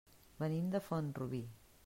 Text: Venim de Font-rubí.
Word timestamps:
Venim 0.43 0.71
de 0.77 0.81
Font-rubí. 0.87 1.45